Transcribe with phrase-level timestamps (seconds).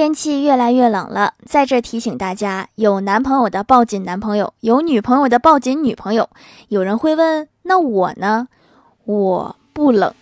[0.00, 6.30] 天气越来越冷了在这提醒大家有男朋友的抱紧男朋友有女朋友的抱紧女朋友。
[6.68, 8.48] 有人会问那我呢
[9.04, 10.14] 我不冷。